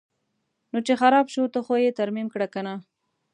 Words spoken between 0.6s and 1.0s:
نو چې